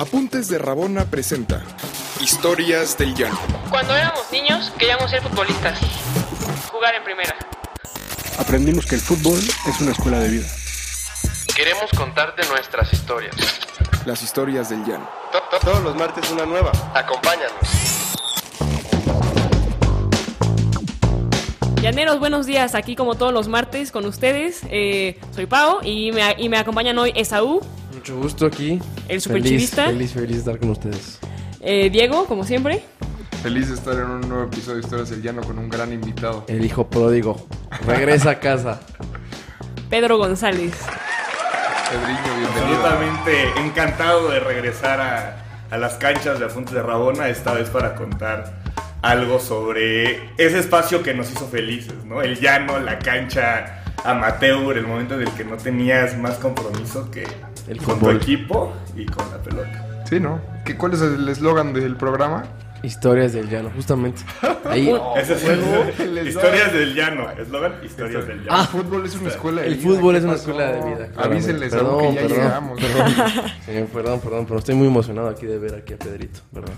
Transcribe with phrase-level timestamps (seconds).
[0.00, 1.62] Apuntes de Rabona presenta
[2.22, 3.38] Historias del Llano.
[3.68, 5.78] Cuando éramos niños queríamos ser futbolistas,
[6.72, 7.36] jugar en primera.
[8.38, 10.46] Aprendimos que el fútbol es una escuela de vida.
[11.54, 13.36] Queremos contarte nuestras historias.
[14.06, 15.06] Las historias del Llano.
[15.60, 16.72] Todos los martes una nueva.
[16.94, 17.60] Acompáñanos.
[21.82, 22.74] Llaneros, buenos días.
[22.74, 24.62] Aquí como todos los martes con ustedes.
[24.70, 27.60] Eh, soy Pau y me, y me acompañan hoy Esaú,
[27.92, 28.80] Mucho gusto aquí.
[29.08, 29.86] el Feliz, superchivista.
[29.86, 31.18] feliz, feliz de estar con ustedes.
[31.60, 32.82] Eh, Diego, como siempre.
[33.42, 36.44] Feliz de estar en un nuevo episodio de Historias del Llano con un gran invitado.
[36.48, 37.46] El hijo pródigo.
[37.86, 38.80] Regresa a casa.
[39.88, 40.72] Pedro González.
[41.90, 42.86] Pedriño, bienvenido.
[42.86, 47.94] Absolutamente encantado de regresar a, a las canchas de Apuntes de Rabona, esta vez para
[47.96, 48.60] contar
[49.02, 52.22] algo sobre ese espacio que nos hizo felices, ¿no?
[52.22, 57.26] El llano, la cancha amateur, el momento en el que no tenías más compromiso que
[57.70, 58.18] El con fútbol.
[58.18, 60.04] tu equipo y con la pelota.
[60.08, 60.40] Sí, ¿no?
[60.64, 62.44] ¿Qué, ¿Cuál es el eslogan del programa?
[62.82, 64.22] Historias del llano, justamente.
[64.64, 64.90] Ahí.
[65.16, 65.58] Ese es el el,
[66.18, 66.26] eslogan.
[66.26, 68.60] Historias del llano, eslogan Historias del llano.
[68.62, 69.82] El fútbol es una escuela de El vida.
[69.88, 70.50] fútbol ¿qué es una pasó?
[70.50, 71.08] escuela de vida.
[71.16, 71.78] Avísenles claramente.
[71.78, 72.80] algo que ya Perdón, llegamos.
[72.80, 73.12] Perdón,
[73.66, 76.72] Sí, perdón, perdón, pero estoy muy emocionado aquí de ver aquí a Pedrito, ¿verdad?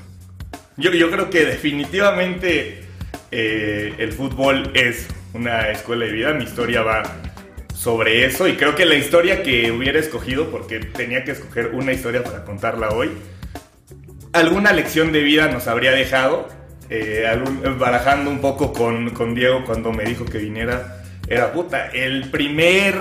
[0.77, 2.85] Yo, yo creo que definitivamente
[3.31, 6.35] eh, el fútbol es una escuela de vida.
[6.35, 7.03] Mi historia va
[7.83, 11.93] sobre eso y creo que la historia que hubiera escogido, porque tenía que escoger una
[11.93, 13.11] historia para contarla hoy,
[14.33, 16.49] alguna lección de vida nos habría dejado.
[16.91, 17.25] eh,
[17.79, 22.95] barajando un poco con, con Diego cuando me dijo que viniera, era puta, el primer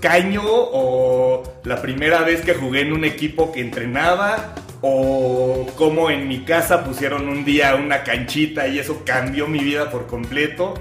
[0.00, 6.28] caño o la primera vez que jugué en un equipo que entrenaba o como en
[6.28, 10.74] mi casa pusieron un día una canchita y eso cambió mi vida por completo.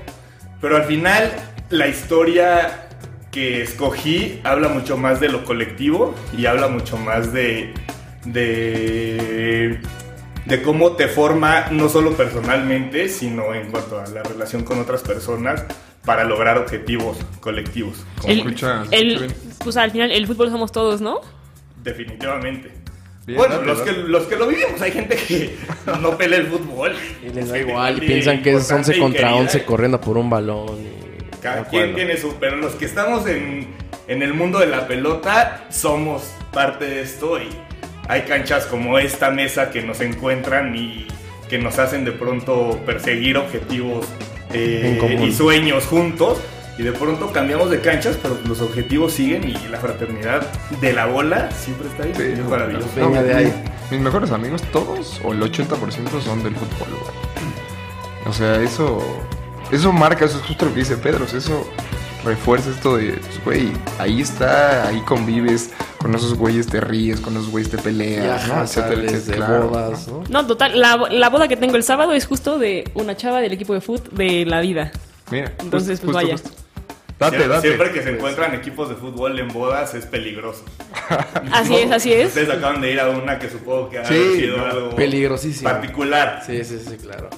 [0.61, 1.31] Pero al final
[1.69, 2.87] la historia
[3.31, 7.73] que escogí habla mucho más de lo colectivo y habla mucho más de,
[8.25, 9.79] de,
[10.45, 15.01] de cómo te forma no solo personalmente, sino en cuanto a la relación con otras
[15.01, 15.63] personas
[16.05, 17.97] para lograr objetivos colectivos.
[18.19, 18.83] Como El- escucha-
[19.63, 21.19] pues al final el fútbol somos todos, ¿no?
[21.83, 22.71] Definitivamente.
[23.27, 25.55] Bien, bueno, los, que, los que lo vivimos, hay gente que
[26.01, 26.93] no pelea el fútbol.
[27.23, 29.35] Y les da igual, y piensan que es importante 11 y contra querida.
[29.41, 30.79] 11 corriendo por un balón.
[30.81, 31.00] y-
[31.41, 32.35] Cada quien tiene su.
[32.35, 33.67] Pero los que estamos en,
[34.07, 37.49] en el mundo de la pelota somos parte de esto y
[38.07, 41.07] hay canchas como esta mesa que nos encuentran y
[41.49, 44.07] que nos hacen de pronto perseguir objetivos
[44.53, 46.39] eh, y sueños juntos.
[46.77, 50.41] Y de pronto cambiamos de canchas, pero los objetivos siguen y la fraternidad
[50.79, 52.13] de la bola siempre está ahí.
[52.15, 52.87] Sí, es maravilloso.
[52.95, 53.53] Venga No, de ahí.
[53.91, 57.11] Mis mejores amigos, todos, o el 80% son del fútbol, güey.
[58.25, 58.99] O sea, eso.
[59.71, 61.25] Eso marca, eso es justo lo que dice Pedro.
[61.25, 61.67] o sea, Eso
[62.23, 67.33] refuerza esto de, pues, güey, ahí está, ahí convives, con esos güeyes te ríes, con
[67.35, 68.53] esos güeyes te peleas, ¿no?
[68.55, 70.23] Viajas, Etcétera, etcétera, claro, bodas, ¿no?
[70.29, 70.79] No, total.
[70.79, 73.81] La, la boda que tengo el sábado es justo de una chava del equipo de
[73.81, 74.91] fútbol de la vida.
[75.31, 76.31] Mira, Entonces, justo, pues, justo, vaya.
[76.33, 76.49] justo.
[77.17, 77.67] Date, siempre, date.
[77.67, 80.63] siempre que se encuentran equipos de fútbol en bodas es peligroso.
[81.51, 82.29] Así es, así es.
[82.29, 85.69] Ustedes acaban de ir a una que supongo que ha Sí, sido no, algo peligrosísimo.
[85.69, 86.41] particular.
[86.45, 87.29] Sí, sí, sí, claro.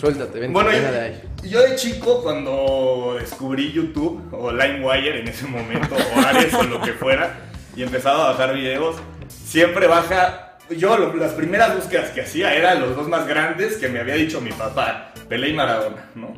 [0.00, 1.22] Suéltate, Bueno, venga de ahí.
[1.42, 6.62] yo, yo de chico cuando descubrí YouTube o LimeWire en ese momento o Ares o
[6.62, 7.38] lo que fuera
[7.76, 8.96] y empezaba a bajar videos,
[9.28, 10.56] siempre baja.
[10.70, 14.14] Yo lo- las primeras búsquedas que hacía eran los dos más grandes que me había
[14.14, 16.32] dicho mi papá, Pelé y Maradona, ¿no?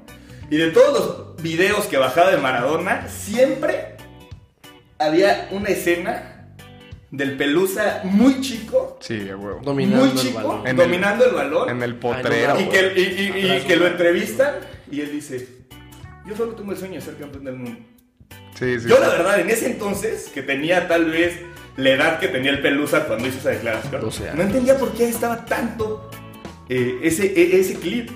[0.50, 0.92] Y de todos
[1.36, 3.96] los videos que bajaba de Maradona, siempre
[4.98, 6.31] había una escena
[7.12, 9.60] del Pelusa muy chico, Sí, huevo.
[9.62, 10.60] Dominando muy el chico, balón.
[10.66, 11.68] En el- dominando el balón.
[11.70, 12.54] En el potrero.
[12.56, 13.02] Ay, Y no, que, y,
[13.46, 14.54] y- y que lo entrevistan
[14.90, 15.46] y él dice,
[16.26, 17.78] yo solo tengo el sueño de ser campeón del mundo.
[18.58, 18.88] Sí, sí.
[18.88, 19.00] Yo sí.
[19.02, 21.38] la verdad, en ese entonces, que tenía tal vez
[21.76, 24.36] la edad que tenía el Pelusa cuando hizo esa declaración, 12 años.
[24.36, 26.10] no entendía por qué estaba tanto
[26.68, 28.10] eh, ese, e- ese clip.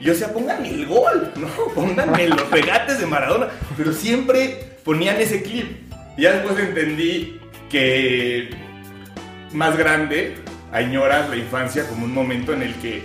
[0.00, 1.48] Y Yo decía, pónganme el gol, ¿no?
[1.74, 3.48] Pónganme los regates de Maradona.
[3.76, 5.70] Pero siempre ponían ese clip.
[6.18, 7.38] Y ya después entendí
[7.72, 8.50] que
[9.52, 10.36] más grande
[10.70, 13.02] añoras la infancia como un momento en el que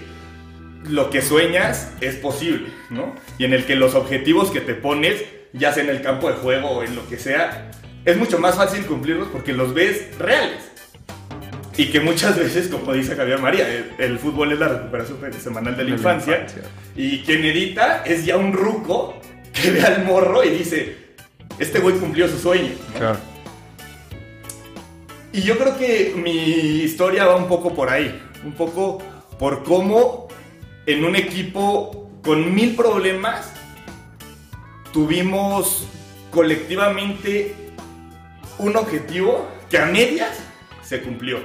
[0.83, 3.15] lo que sueñas es posible, ¿no?
[3.39, 6.35] Y en el que los objetivos que te pones, ya sea en el campo de
[6.35, 7.71] juego o en lo que sea,
[8.05, 10.71] es mucho más fácil cumplirlos porque los ves reales.
[11.75, 15.75] Y que muchas veces, como dice Javier María, el, el fútbol es la recuperación semanal
[15.77, 16.35] de la De la infancia.
[16.37, 16.63] infancia.
[16.95, 19.19] Y quien edita es ya un ruco
[19.53, 20.95] que ve al morro y dice,
[21.59, 22.71] este güey cumplió su sueño.
[22.93, 22.99] ¿no?
[22.99, 23.19] Claro.
[25.33, 28.99] Y yo creo que mi historia va un poco por ahí, un poco
[29.37, 30.27] por cómo
[30.85, 33.51] en un equipo con mil problemas
[34.91, 35.87] tuvimos
[36.31, 37.55] colectivamente
[38.57, 40.39] un objetivo que a medias
[40.81, 41.39] se cumplió.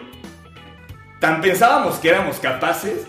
[1.20, 3.06] tan pensábamos que éramos capaces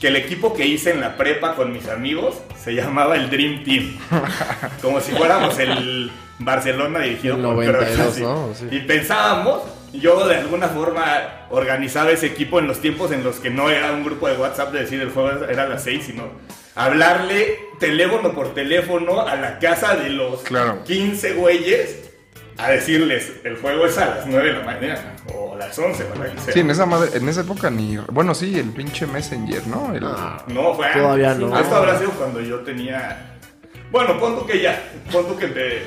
[0.00, 3.62] que el equipo que hice en la prepa con mis amigos se llamaba el Dream
[3.62, 3.96] Team.
[4.82, 6.10] Como si fuéramos el
[6.40, 8.22] Barcelona dirigido El por 92, Kroos, así.
[8.22, 8.48] ¿no?
[8.52, 8.66] Sí.
[8.70, 13.50] Y pensábamos, yo de alguna forma organizaba ese equipo en los tiempos en los que
[13.50, 16.24] no era un grupo de WhatsApp de decir el juego era a las 6, sino
[16.74, 20.82] hablarle teléfono por teléfono a la casa de los Claro.
[20.84, 21.98] 15 güeyes
[22.58, 26.04] a decirles el juego es a las 9 de la mañana o a las 11
[26.04, 26.54] o a la que sea.
[26.54, 27.96] Sí, en esa, madre, en esa época ni...
[28.10, 29.94] Bueno, sí, el pinche Messenger, ¿no?
[29.94, 30.86] El- Ah, No, fue.
[30.92, 31.58] Todavía no.
[31.58, 33.38] Esto habrá sido cuando yo tenía.
[33.90, 34.82] Bueno, pon tú que ya.
[35.10, 35.82] Pon tú que te.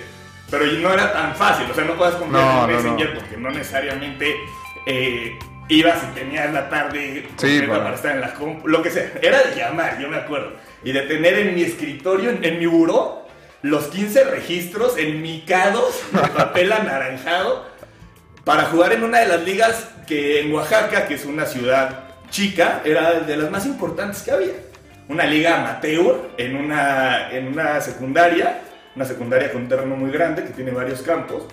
[0.50, 1.66] Pero no era tan fácil.
[1.72, 3.20] O sea, no puedes comprar No, no, Messenger no.
[3.20, 4.36] porque no necesariamente
[4.86, 5.38] eh,
[5.70, 8.68] ibas y tenías la tarde Sí, completa para- para estar en la compu.
[8.68, 9.12] Lo que sea.
[9.22, 10.54] Era de llamar, yo me acuerdo.
[10.84, 13.28] Y de tener en mi escritorio, en, en mi buró,
[13.64, 17.66] los 15 registros enmicados de papel anaranjado
[18.44, 22.82] para jugar en una de las ligas que en Oaxaca, que es una ciudad chica,
[22.86, 24.54] era de las más importantes que había.
[25.10, 28.60] Una liga amateur en una, en una secundaria,
[28.96, 31.44] una secundaria con un terreno muy grande que tiene varios campos.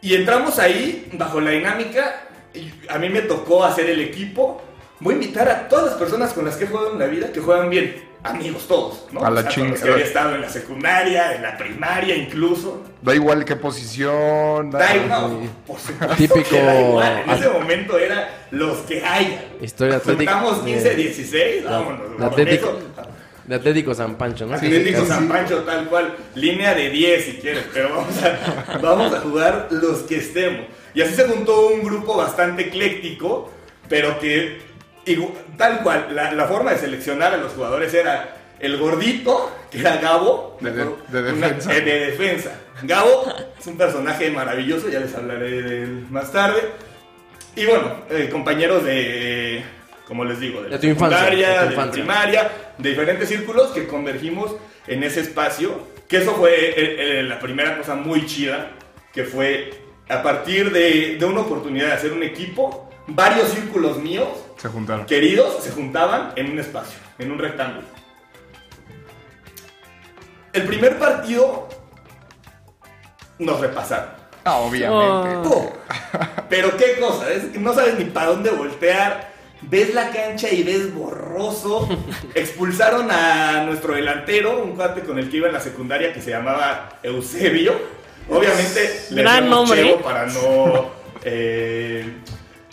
[0.00, 2.22] Y entramos ahí bajo la dinámica,
[2.54, 4.62] y a mí me tocó hacer el equipo.
[5.00, 7.30] Voy a invitar a todas las personas con las que he jugado en la vida
[7.32, 9.20] que juegan bien, amigos todos, ¿no?
[9.24, 9.92] A la O sea, los que chingada.
[9.92, 12.82] había estado en la secundaria, en la primaria incluso.
[13.02, 14.70] Da igual qué posición.
[14.70, 17.22] Da, Da igual, por supuesto Típico- que da igual.
[17.26, 19.44] En ese momento era los que haya.
[19.60, 20.32] Historia atlética.
[20.40, 22.22] Juntamos 15, Eh, 16, vámonos.
[22.22, 23.08] Atlético, eso,
[23.46, 24.54] de Atlético San Pancho, ¿no?
[24.54, 25.04] Atlético.
[25.06, 26.14] San Pancho, tal cual.
[26.34, 30.66] Línea de 10 si quieres, pero vamos a, vamos a jugar los que estemos.
[30.94, 33.52] Y así se juntó un grupo bastante ecléctico,
[33.88, 34.58] pero que
[35.56, 39.96] tal cual, la, la forma de seleccionar a los jugadores era el gordito, que era
[39.98, 40.84] Gabo, De- de-
[41.22, 41.76] de una- defensa.
[41.76, 42.50] eh, de defensa.
[42.82, 43.26] Gabo
[43.58, 46.60] es un personaje maravilloso, ya les hablaré de él más tarde.
[47.54, 49.62] Y bueno, eh, compañeros de,
[50.06, 52.88] como les digo, de, De la tu infancia, secundaria, de tu de la primaria, de
[52.90, 54.54] diferentes círculos que convergimos
[54.86, 55.80] en ese espacio.
[56.08, 58.70] Que eso fue eh, eh, la primera cosa muy chida,
[59.12, 59.72] que fue
[60.08, 65.04] a partir de, de una oportunidad de hacer un equipo, varios círculos míos, Se juntaron.
[65.06, 67.86] queridos, se juntaban en un espacio, en un rectángulo.
[70.52, 71.68] El primer partido
[73.38, 74.10] nos repasaron.
[74.44, 75.48] Ah, obviamente.
[75.48, 75.72] Oh.
[76.48, 79.34] Pero qué cosa, es que no sabes ni para dónde voltear.
[79.62, 81.88] Ves la cancha y ves borroso.
[82.34, 86.30] Expulsaron a nuestro delantero, un cuate con el que iba en la secundaria que se
[86.30, 87.74] llamaba Eusebio.
[88.28, 89.82] Obviamente le decíamos nombre.
[89.82, 90.90] Chevo para no.
[91.24, 92.12] eh,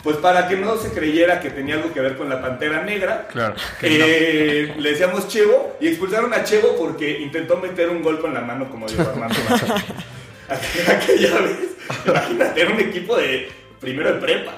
[0.02, 3.26] pues para que no se creyera que tenía algo que ver con la pantera negra.
[3.28, 3.54] Claro.
[3.54, 3.60] no.
[3.82, 8.40] Eh, le decíamos Chevo y expulsaron a Chevo porque intentó meter un gol con la
[8.40, 9.34] mano como dijo Armando.
[10.48, 11.58] Aquella vez,
[12.06, 13.48] imagínate, era un equipo de
[13.80, 14.52] primero de prepa.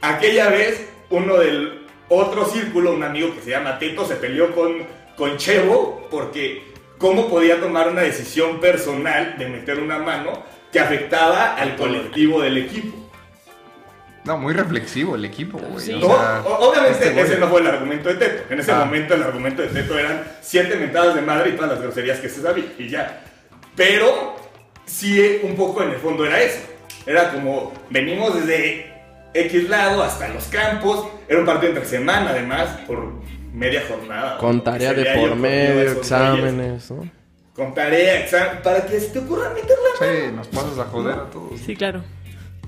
[0.00, 4.78] Aquella vez, uno del otro círculo, un amigo que se llama Teto, se peleó con,
[5.16, 6.62] con Chevo porque
[6.98, 10.42] cómo podía tomar una decisión personal de meter una mano
[10.72, 12.96] que afectaba al colectivo del equipo.
[14.24, 15.84] No, muy reflexivo el equipo, güey.
[15.84, 15.92] Sí.
[15.94, 18.42] o No, sea, obviamente este ese no fue el argumento de Teto.
[18.52, 18.84] En ese Ah.
[18.84, 22.28] momento el argumento de Teto eran siete mentadas de madre y todas las groserías que
[22.28, 23.24] se sabía y ya.
[23.74, 24.36] Pero
[24.84, 26.60] sí un poco en el fondo era eso.
[27.06, 28.89] Era como venimos desde
[29.34, 31.06] X lado hasta los campos.
[31.28, 33.12] Era un partido entre semana además por
[33.52, 34.38] media jornada.
[34.38, 37.10] Con tarea de por medio, exámenes, ¿no?
[37.54, 39.76] Con tarea, examen, para que se te ocurra meterla.
[39.98, 41.60] Sí, nos pasas a joder a todos.
[41.60, 42.02] Sí, claro.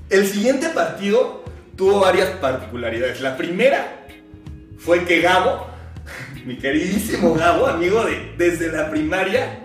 [0.09, 1.43] El siguiente partido
[1.75, 3.21] tuvo varias particularidades.
[3.21, 4.03] La primera
[4.77, 5.67] fue que Gabo,
[6.45, 9.59] mi queridísimo Gabo, amigo de desde la primaria,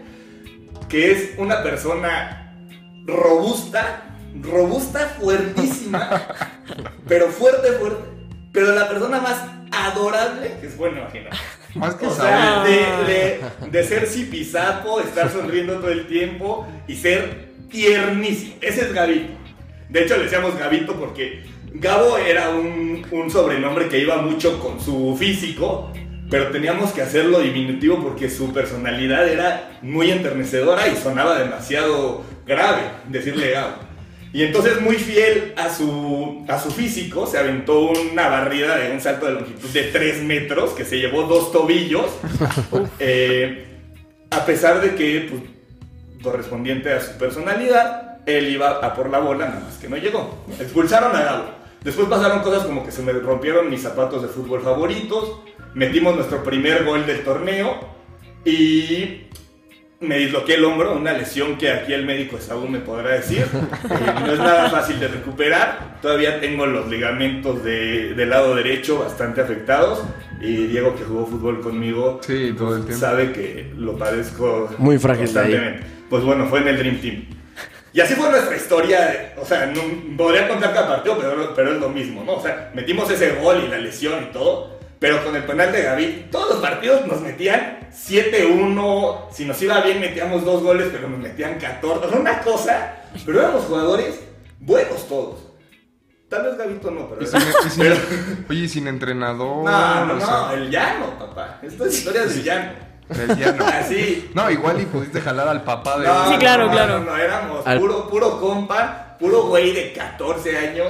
[0.88, 2.54] que es una persona
[3.04, 4.04] robusta,
[4.40, 6.28] robusta, fuertísima,
[7.06, 8.02] pero fuerte, fuerte,
[8.52, 11.32] pero la persona más adorable que es bueno imaginar.
[11.75, 16.96] Más que O sea, de, de- de ser zipizapo, estar sonriendo todo el tiempo y
[16.96, 18.54] ser tiernísimo.
[18.60, 19.34] Ese es Gabito.
[19.88, 21.44] De hecho, le decíamos Gabito porque
[21.75, 25.92] Gabo era un, un sobrenombre que iba mucho con su físico,
[26.30, 32.82] pero teníamos que hacerlo diminutivo porque su personalidad era muy enternecedora y sonaba demasiado grave
[33.08, 33.75] decirle Gabo.
[34.32, 39.00] Y entonces, muy fiel a su, a su físico, se aventó una barrida de un
[39.00, 42.06] salto de longitud de 3 metros que se llevó dos tobillos.
[43.00, 43.64] Eh,
[44.30, 45.42] a pesar de que, pues,
[46.23, 50.44] correspondiente a su personalidad, él iba a por la bola, nada más que no llegó.
[50.61, 51.44] Expulsaron a Gabo.
[51.82, 55.40] Después pasaron cosas como que se me rompieron mis zapatos de fútbol favoritos,
[55.75, 57.78] metimos nuestro primer gol del torneo
[58.44, 59.28] y
[60.00, 63.44] me disloqué el hombro, una lesión que aquí el médico Saúl me podrá decir.
[63.90, 65.98] Eh, no es nada fácil de recuperar.
[66.02, 70.04] Todavía tengo los ligamentos de- del lado derecho bastante afectados.
[70.40, 73.00] Y Diego, que jugó fútbol conmigo, Sí, todo el tiempo.
[73.00, 75.46] sabe que lo padezco Muy frágil de ahí.
[75.46, 75.86] constantemente.
[76.08, 77.24] Pues bueno, fue en el Dream Team.
[77.92, 79.34] Y así fue nuestra historia.
[79.40, 79.80] O sea, no,
[80.16, 82.34] podría contar cada partido, pero, pero es lo mismo, ¿no?
[82.34, 84.77] O sea, metimos ese gol y la lesión y todo.
[84.98, 89.28] Pero con el penal de Gaby, todos los partidos nos metían 7-1.
[89.32, 92.08] Si nos iba bien, metíamos dos goles, pero nos metían 14.
[92.08, 92.94] Era una cosa.
[93.24, 94.20] Pero éramos jugadores
[94.60, 95.40] buenos todos.
[96.28, 97.22] Tal vez Gavito no, pero.
[97.22, 97.96] Y sin- y sin- pero-
[98.50, 99.64] oye, sin entrenador.
[99.64, 101.58] no, no, no, sea, el llano, papá.
[101.62, 102.70] Esto es historia del llano.
[103.08, 103.64] el llano.
[103.72, 104.30] Así.
[104.34, 106.06] No, igual y pudiste jalar al papá de.
[106.06, 106.98] No, Sí, claro, no, claro.
[106.98, 110.88] No, no, éramos Al- puro, puro compa, puro güey de 14 años,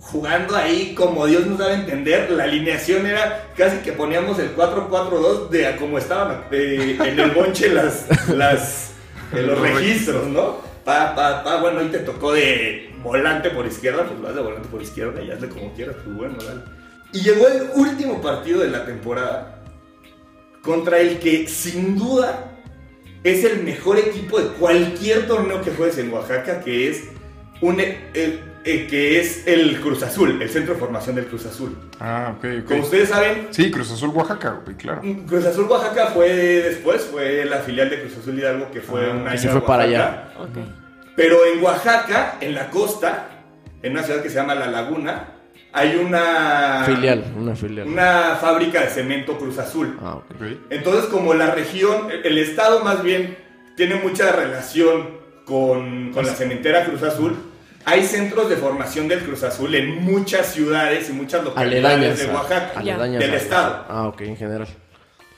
[0.00, 2.30] jugando ahí como Dios nos daba a entender.
[2.30, 7.30] La alineación era casi que poníamos el 4-4-2 de a como estaban eh, en el
[7.30, 8.92] bonche las, las,
[9.32, 10.58] eh, los registros, ¿no?
[10.84, 14.68] Pa, pa, pa, bueno, ahí te tocó de volante por izquierda, pues vas de volante
[14.68, 16.60] por izquierda y hazle como quieras, pues bueno, dale.
[17.12, 19.62] Y llegó el último partido de la temporada
[20.62, 22.48] contra el que sin duda
[23.24, 27.04] es el mejor equipo de cualquier torneo que juegues en Oaxaca, que es
[27.60, 31.76] un el- el- que es el Cruz Azul, el centro de formación del Cruz Azul.
[32.00, 32.68] Ah, ok, ok.
[32.68, 35.02] Como ustedes saben, Sí, Cruz Azul, Oaxaca, güey, claro.
[35.26, 39.10] Cruz Azul Oaxaca fue después, fue la filial de Cruz Azul Hidalgo que fue Ah,
[39.14, 40.28] un que año se fue para Oaxaca.
[40.38, 40.58] Ok.
[41.16, 43.28] Pero en Oaxaca, en la costa,
[43.82, 45.28] en una ciudad que se llama La Laguna,
[45.74, 47.86] hay una Filial, una filial.
[47.88, 49.98] una fábrica de cemento Cruz Azul.
[50.02, 50.24] Ah, ok.
[50.36, 50.42] Ok.
[50.70, 53.36] Entonces, como la región, el estado más bien
[53.76, 55.08] tiene mucha relación
[55.44, 57.36] con, con la cementera Cruz Azul,
[57.84, 62.18] hay centros de formación del Cruz Azul en muchas ciudades y muchas localidades Aledañas.
[62.18, 63.84] de a- Oaxaca, aledañas del estado.
[63.88, 64.68] Ah, ok, en general.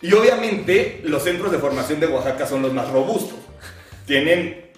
[0.02, 3.38] Y obviamente los centros de formación de Oaxaca son los más robustos.
[4.06, 4.70] Tienen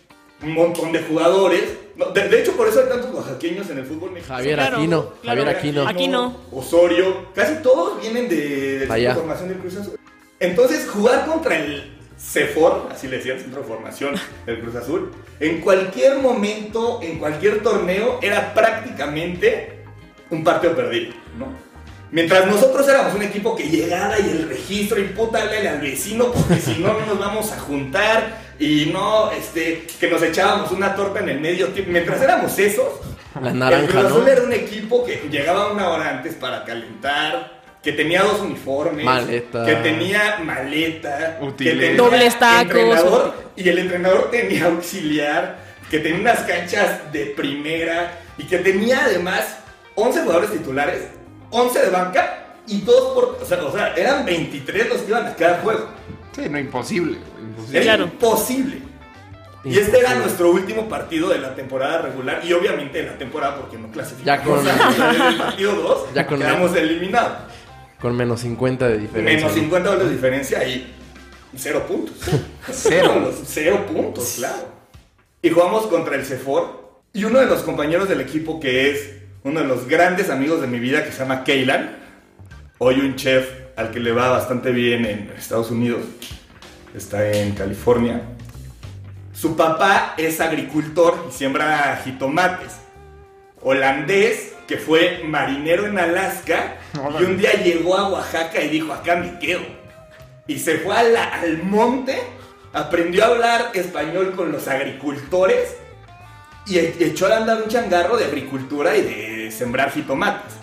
[0.43, 1.63] un montón de jugadores.
[1.97, 4.39] No, de, de hecho, por eso hay tantos oaxaqueños en el fútbol mexicano.
[4.39, 5.41] Javier Aquino, claro.
[5.43, 5.89] Javier Aquino.
[5.89, 6.37] Aquí no.
[6.53, 9.09] Osorio, casi todos vienen de, Allá.
[9.11, 9.99] de formación del Cruz Azul.
[10.39, 14.15] Entonces, jugar contra el CEFOR, así le decían, centro de formación
[14.47, 19.85] del Cruz Azul, en cualquier momento, en cualquier torneo, era prácticamente
[20.31, 21.67] un partido perdido, ¿no?
[22.11, 26.31] Mientras nosotros éramos un equipo que llegaba y el registro y puta dale al vecino
[26.31, 30.95] porque si no, no nos vamos a juntar y no, este, que nos echábamos una
[30.95, 31.91] torta en el medio tiempo.
[31.91, 33.01] Mientras éramos esos,
[33.41, 34.29] La el naranja, Cruz Azul ¿no?
[34.29, 37.56] era un equipo que llegaba una hora antes para calentar,
[37.87, 39.65] que tenía dos uniformes, Maleta.
[39.65, 42.63] que tenía maleta, que tenía tacos.
[42.63, 49.05] entrenador, y el entrenador tenía auxiliar, que tenía unas canchas de primera y que tenía
[49.05, 49.59] además
[49.95, 51.03] 11 jugadores titulares,
[51.51, 55.25] 11 de banca y todos por, o sea, o sea, eran 23 los que iban
[55.29, 55.89] a cada juego.
[56.35, 57.83] Sí, no, imposible, imposible.
[57.85, 58.79] Era imposible.
[59.65, 63.57] Y este era nuestro último partido de la temporada regular y obviamente de la temporada
[63.57, 64.65] porque no clasificamos.
[64.65, 67.39] Ya con- en el partido 2 Ya con- quedamos eliminados.
[68.01, 69.37] Con menos 50 de diferencia.
[69.37, 69.63] Menos ¿no?
[69.63, 70.95] 50 goles de diferencia y
[71.57, 72.17] cero puntos.
[72.71, 73.33] Cero.
[73.45, 74.69] cero puntos, claro.
[75.41, 79.61] Y jugamos contra el Cefor y uno de los compañeros del equipo que es uno
[79.61, 81.97] de los grandes amigos de mi vida que se llama Keylan,
[82.79, 86.03] hoy un chef al que le va bastante bien en Estados Unidos,
[86.95, 88.23] está en California.
[89.33, 92.73] Su papá es agricultor y siembra jitomates.
[93.63, 96.77] Holandés que fue marinero en Alaska
[97.21, 99.61] y un día llegó a Oaxaca y dijo, acá me quedo.
[100.47, 102.19] Y se fue a la- al monte,
[102.73, 105.77] aprendió a hablar español con los agricultores
[106.67, 110.55] y e- echó a andar un changarro de agricultura y de sembrar jitomates.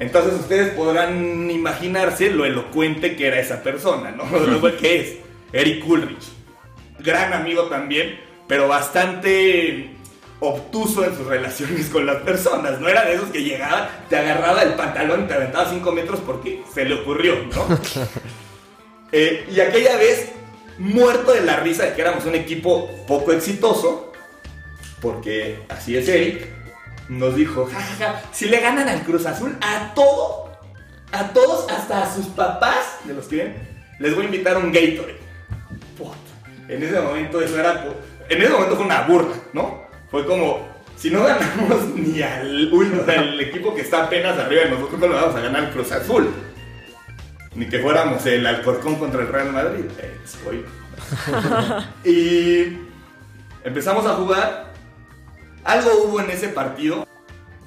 [0.00, 4.24] Entonces ustedes podrán imaginarse lo elocuente que era esa persona, ¿no?
[4.38, 5.16] Lo que es
[5.52, 6.24] Eric Ulrich.
[6.98, 8.18] Gran amigo también,
[8.48, 9.93] pero bastante
[10.46, 12.80] obtuso en sus relaciones con las personas.
[12.80, 16.20] No era de esos que llegaba, te agarraba el pantalón y te aventaba 5 metros
[16.24, 17.78] porque se le ocurrió, ¿no?
[19.16, 20.32] Eh, y aquella vez,
[20.76, 24.12] muerto de la risa de que éramos un equipo poco exitoso,
[25.00, 26.48] porque así es Eric,
[27.08, 30.50] nos dijo, "Ja, ja, ja, si le ganan al Cruz Azul, a todo,
[31.12, 33.68] a todos, hasta a sus papás, de los que ven,
[34.00, 35.20] les voy a invitar un Gatorade.
[36.68, 37.84] En ese momento eso era,
[38.28, 39.84] en ese momento fue una burla, ¿no?
[40.14, 40.60] Fue como,
[40.96, 44.70] si no ganamos ni al, ul- o sea, el equipo que está apenas arriba de
[44.70, 46.30] nosotros, no le vamos a ganar al Cruz Azul.
[47.56, 49.86] Ni que fuéramos el Alcorcón contra el Real Madrid.
[49.98, 50.66] Eh, spoiler.
[52.04, 52.78] y
[53.64, 54.72] empezamos a jugar.
[55.64, 57.08] Algo hubo en ese partido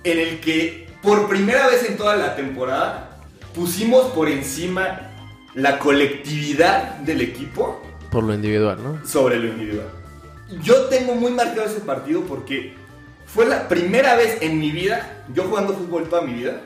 [0.05, 3.17] en el que por primera vez en toda la temporada
[3.53, 5.01] pusimos por encima
[5.53, 9.05] la colectividad del equipo Por lo individual, ¿no?
[9.05, 9.87] sobre lo individual.
[10.61, 12.75] Yo tengo muy marcado ese partido porque
[13.25, 16.61] fue la primera vez en mi vida, yo jugando fútbol toda mi vida,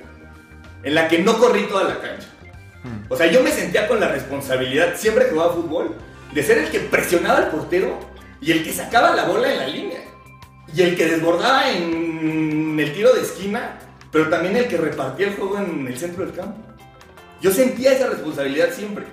[0.83, 2.27] en la que no corrí toda la cancha.
[3.09, 5.95] O sea, yo me sentía con la responsabilidad, siempre que jugaba fútbol,
[6.33, 7.99] de ser el que presionaba al portero
[8.39, 9.99] y el que sacaba la bola en la línea.
[10.73, 13.79] Y el que desbordaba en el tiro de esquina,
[14.11, 16.57] pero también el que repartía el juego en el centro del campo.
[17.41, 19.05] Yo sentía esa responsabilidad siempre.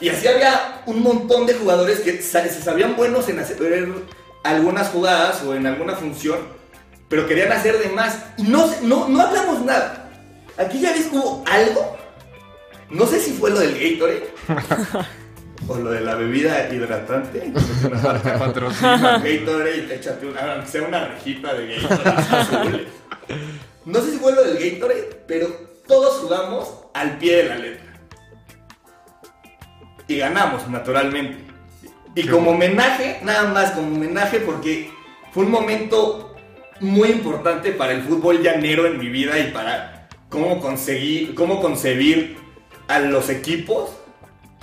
[0.00, 3.58] Y así había un montón de jugadores que se sabían buenos en hacer
[4.42, 6.38] algunas jugadas o en alguna función,
[7.08, 8.18] pero querían hacer de más.
[8.38, 10.10] Y no, no, no hablamos nada.
[10.56, 11.96] Aquí ya ves que hubo algo.
[12.88, 14.34] No sé si fue lo del Gatorade
[15.68, 17.52] o lo de la bebida hidratante.
[18.38, 22.86] Patrocina Gatorade, échate una, aunque sea una rejita de Gatorade.
[23.86, 25.48] No sé si fue lo del Gatorade, pero
[25.86, 27.89] todos jugamos al pie de la letra.
[30.10, 31.36] Y ganamos, naturalmente.
[32.16, 34.90] Y como homenaje, nada más como homenaje, porque
[35.30, 36.34] fue un momento
[36.80, 42.38] muy importante para el fútbol llanero en mi vida y para cómo conseguir, cómo concebir
[42.88, 43.90] a los equipos.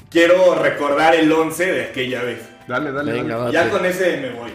[0.10, 2.40] Quiero recordar el 11 de aquella vez.
[2.68, 3.54] Dale, dale, Venga, dale.
[3.54, 3.72] Ya Date.
[3.78, 4.52] con ese me voy.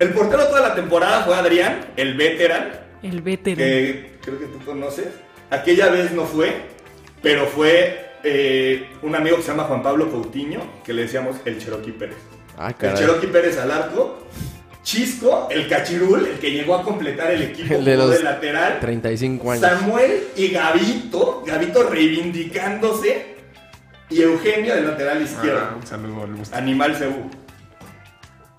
[0.00, 2.72] El portero toda la temporada fue Adrián, el veteran,
[3.04, 3.58] El veterano.
[3.64, 5.06] que creo que tú conoces.
[5.50, 6.52] Aquella vez no fue,
[7.22, 11.58] pero fue eh, un amigo que se llama Juan Pablo Coutinho, que le decíamos el
[11.58, 12.16] Cherokee Pérez.
[12.58, 12.94] Ah, El.
[12.94, 14.18] Cherokee Pérez al arco.
[14.82, 18.24] Chisco, el cachirul, el que llegó a completar el equipo El de jugó los de
[18.24, 18.80] lateral.
[18.80, 19.64] 35 años.
[19.64, 23.36] Samuel y Gavito, Gavito reivindicándose.
[24.10, 25.60] Y Eugenio de lateral izquierdo.
[25.62, 26.54] Ah, un saludo al Gusto.
[26.56, 27.30] Animal Cebú.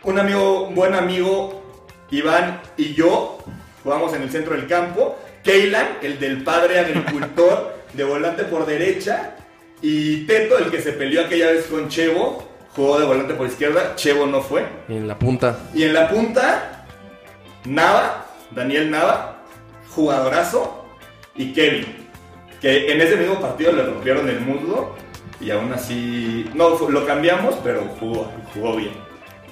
[0.04, 1.78] Un amigo, un buen amigo,
[2.10, 3.38] Iván y yo,
[3.84, 5.18] jugamos en el centro del campo.
[5.44, 9.36] Keylan, el del padre agricultor, de volante por derecha.
[9.86, 13.96] Y Teto, el que se peleó aquella vez con Chevo, jugó de volante por izquierda.
[13.98, 14.64] Chevo no fue.
[14.88, 15.60] En la punta.
[15.74, 16.86] Y en la punta,
[17.66, 19.44] Nava, Daniel Nava,
[19.90, 20.86] jugadorazo,
[21.36, 21.86] y Kevin,
[22.62, 24.96] que en ese mismo partido le rompieron el muslo
[25.42, 28.94] y aún así, no, lo cambiamos, pero jugó, jugó bien.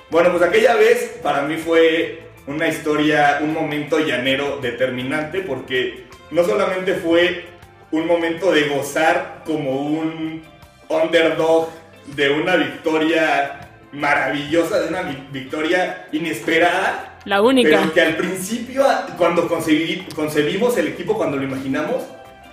[0.10, 6.46] Bueno, pues aquella vez para mí fue una historia, un momento llanero determinante porque no
[6.46, 7.51] solamente fue
[7.92, 10.44] un momento de gozar como un
[10.90, 11.70] underdog
[12.16, 17.70] de una victoria maravillosa, de una vi- victoria inesperada, La única.
[17.70, 18.86] pero que al principio,
[19.18, 22.04] cuando concebí- concebimos el equipo, cuando lo imaginamos,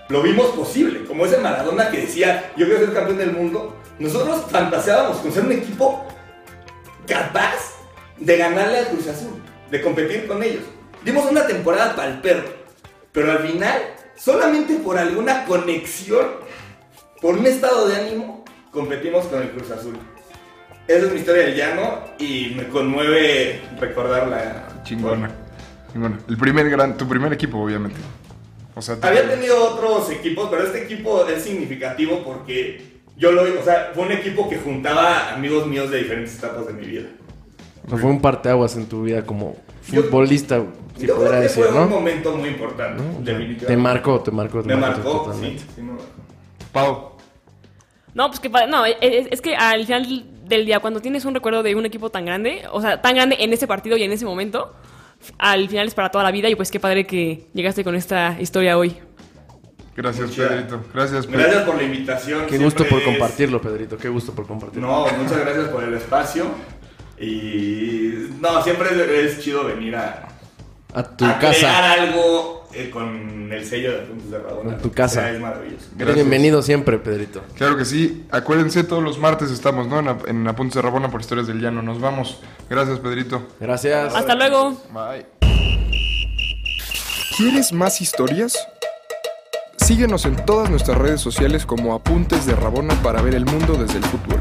[0.09, 1.05] lo vimos posible.
[1.05, 3.77] Como ese Maradona que decía, yo quiero ser campeón del mundo.
[3.99, 6.07] Nosotros fantaseábamos con ser un equipo
[7.07, 7.75] capaz
[8.17, 10.63] de ganarle al Cruz Azul, de competir con ellos.
[11.05, 12.49] Dimos una temporada para el perro,
[13.13, 13.81] pero al final,
[14.19, 16.27] solamente por alguna conexión,
[17.21, 19.97] por un estado de ánimo, competimos con el Cruz Azul.
[20.87, 24.81] Esa es mi historia del llano y me conmueve recordarla.
[24.85, 25.31] Chingona.
[25.93, 26.19] Chingona.
[26.29, 27.97] El primer gran, tu primer equipo, obviamente.
[28.75, 33.65] O sea, Había tenido otros equipos, pero este equipo es significativo porque yo lo, o
[33.65, 37.09] sea, fue un equipo que juntaba amigos míos de diferentes etapas de mi vida.
[37.87, 39.57] O sea, fue un parteaguas en tu vida como
[39.91, 40.63] Yo- futbolista,
[40.99, 43.03] si yo creo que decir, fue un momento muy importante.
[43.67, 45.61] Te marcó, te marcó, te Me marcó totalmente.
[45.61, 46.05] sí, sí, me marcó.
[46.73, 47.13] Pau.
[48.15, 48.97] No, pues que no, es,
[49.31, 52.63] es que al final del día, cuando tienes un recuerdo de un equipo tan grande,
[52.73, 54.73] o sea, tan grande en ese partido y en ese momento,
[55.39, 58.37] al final es para toda la vida y pues qué padre que llegaste con esta
[58.41, 58.97] historia hoy.
[59.97, 60.81] Gracias, Muchas- Pedrito.
[60.95, 61.39] Gracias, Pedro.
[61.41, 62.47] Gracias por la invitación.
[62.47, 64.87] Qué gusto por es- compartirlo, Pedrito, qué gusto por compartirlo.
[64.89, 66.47] No, muchas gracias por el espacio.
[67.21, 70.28] Y no, siempre es, es chido venir a,
[70.95, 71.93] A tu a crear casa.
[71.93, 74.73] algo eh, con el sello de Puntos de Rabona.
[74.75, 75.21] En tu casa.
[75.21, 75.87] O sea, es maravilloso.
[75.97, 76.15] Gracias.
[76.17, 77.43] Bienvenido siempre, Pedrito.
[77.57, 78.27] Claro que sí.
[78.31, 80.01] Acuérdense, todos los martes estamos, ¿no?
[80.01, 81.83] En, en Apuntes de Rabona por Historias del Llano.
[81.83, 82.41] Nos vamos.
[82.71, 83.49] Gracias, Pedrito.
[83.61, 84.15] Gracias.
[84.15, 84.81] Hasta luego.
[84.93, 85.27] Bye.
[87.37, 88.57] ¿Quieres más historias?
[89.77, 93.99] Síguenos en todas nuestras redes sociales como Apuntes de Rabona para ver el mundo desde
[93.99, 94.41] el fútbol.